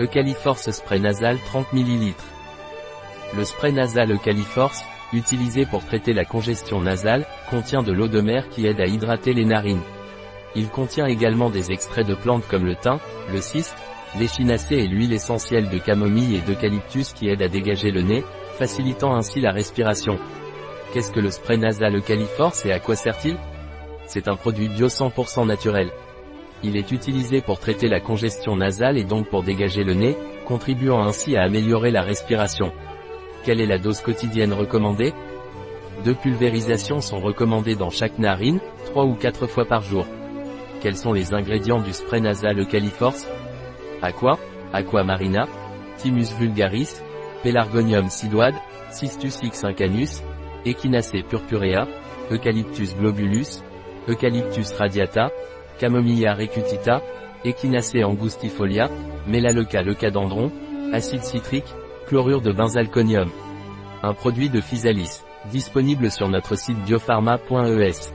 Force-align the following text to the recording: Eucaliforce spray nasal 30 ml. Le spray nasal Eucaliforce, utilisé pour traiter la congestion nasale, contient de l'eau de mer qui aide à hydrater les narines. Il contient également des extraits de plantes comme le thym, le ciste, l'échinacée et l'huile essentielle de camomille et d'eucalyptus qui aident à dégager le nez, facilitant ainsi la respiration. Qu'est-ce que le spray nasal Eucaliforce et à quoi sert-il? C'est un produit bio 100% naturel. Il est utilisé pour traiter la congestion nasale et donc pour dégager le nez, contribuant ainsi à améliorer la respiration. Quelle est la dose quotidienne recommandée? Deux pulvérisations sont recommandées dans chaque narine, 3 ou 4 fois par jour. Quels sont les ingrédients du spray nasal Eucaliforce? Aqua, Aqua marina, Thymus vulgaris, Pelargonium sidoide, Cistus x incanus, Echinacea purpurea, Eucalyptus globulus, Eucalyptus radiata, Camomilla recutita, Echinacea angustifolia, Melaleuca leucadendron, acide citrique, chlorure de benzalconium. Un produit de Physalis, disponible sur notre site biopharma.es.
Eucaliforce 0.00 0.72
spray 0.72 0.98
nasal 0.98 1.38
30 1.46 1.72
ml. 1.72 2.14
Le 3.36 3.44
spray 3.44 3.70
nasal 3.70 4.10
Eucaliforce, 4.10 4.82
utilisé 5.12 5.66
pour 5.66 5.84
traiter 5.84 6.12
la 6.12 6.24
congestion 6.24 6.80
nasale, 6.80 7.24
contient 7.48 7.84
de 7.84 7.92
l'eau 7.92 8.08
de 8.08 8.20
mer 8.20 8.48
qui 8.48 8.66
aide 8.66 8.80
à 8.80 8.86
hydrater 8.86 9.34
les 9.34 9.44
narines. 9.44 9.82
Il 10.56 10.68
contient 10.68 11.06
également 11.06 11.48
des 11.48 11.70
extraits 11.70 12.08
de 12.08 12.16
plantes 12.16 12.46
comme 12.48 12.64
le 12.64 12.74
thym, 12.74 12.98
le 13.32 13.40
ciste, 13.40 13.76
l'échinacée 14.18 14.78
et 14.78 14.88
l'huile 14.88 15.12
essentielle 15.12 15.68
de 15.68 15.78
camomille 15.78 16.36
et 16.36 16.40
d'eucalyptus 16.40 17.12
qui 17.12 17.28
aident 17.28 17.42
à 17.42 17.48
dégager 17.48 17.92
le 17.92 18.02
nez, 18.02 18.24
facilitant 18.58 19.14
ainsi 19.14 19.40
la 19.40 19.52
respiration. 19.52 20.18
Qu'est-ce 20.92 21.12
que 21.12 21.20
le 21.20 21.30
spray 21.30 21.56
nasal 21.56 21.94
Eucaliforce 21.94 22.66
et 22.66 22.72
à 22.72 22.80
quoi 22.80 22.96
sert-il? 22.96 23.36
C'est 24.06 24.26
un 24.26 24.34
produit 24.34 24.68
bio 24.68 24.88
100% 24.88 25.46
naturel. 25.46 25.92
Il 26.66 26.78
est 26.78 26.92
utilisé 26.92 27.42
pour 27.42 27.58
traiter 27.60 27.88
la 27.88 28.00
congestion 28.00 28.56
nasale 28.56 28.96
et 28.96 29.04
donc 29.04 29.28
pour 29.28 29.42
dégager 29.42 29.84
le 29.84 29.92
nez, 29.92 30.16
contribuant 30.46 31.02
ainsi 31.04 31.36
à 31.36 31.42
améliorer 31.42 31.90
la 31.90 32.00
respiration. 32.00 32.72
Quelle 33.44 33.60
est 33.60 33.66
la 33.66 33.76
dose 33.76 34.00
quotidienne 34.00 34.54
recommandée? 34.54 35.12
Deux 36.04 36.14
pulvérisations 36.14 37.02
sont 37.02 37.20
recommandées 37.20 37.74
dans 37.74 37.90
chaque 37.90 38.18
narine, 38.18 38.60
3 38.86 39.04
ou 39.04 39.14
4 39.14 39.46
fois 39.46 39.66
par 39.66 39.82
jour. 39.82 40.06
Quels 40.80 40.96
sont 40.96 41.12
les 41.12 41.34
ingrédients 41.34 41.82
du 41.82 41.92
spray 41.92 42.22
nasal 42.22 42.58
Eucaliforce? 42.58 43.28
Aqua, 44.00 44.38
Aqua 44.72 45.04
marina, 45.04 45.46
Thymus 45.98 46.32
vulgaris, 46.38 47.02
Pelargonium 47.42 48.08
sidoide, 48.08 48.56
Cistus 48.90 49.40
x 49.42 49.64
incanus, 49.64 50.22
Echinacea 50.64 51.22
purpurea, 51.28 51.86
Eucalyptus 52.30 52.96
globulus, 52.96 53.62
Eucalyptus 54.08 54.72
radiata, 54.72 55.30
Camomilla 55.78 56.34
recutita, 56.34 57.02
Echinacea 57.44 58.06
angustifolia, 58.06 58.88
Melaleuca 59.26 59.82
leucadendron, 59.82 60.50
acide 60.92 61.22
citrique, 61.22 61.74
chlorure 62.06 62.40
de 62.40 62.52
benzalconium. 62.52 63.30
Un 64.02 64.14
produit 64.14 64.48
de 64.48 64.60
Physalis, 64.60 65.24
disponible 65.50 66.10
sur 66.10 66.28
notre 66.28 66.56
site 66.56 66.78
biopharma.es. 66.84 68.12